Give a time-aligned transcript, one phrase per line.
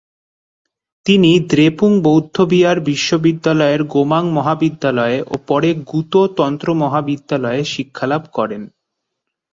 [1.05, 8.61] তিনি দ্রেপুং বৌদ্ধবিহার বিশ্ববিদ্যালয়ের গোমাং মহাবিদ্যালয়ে ও পরে গ্যুতো তন্ত্র মহাবিদ্যালয়ে শিক্ষালাভ করেন।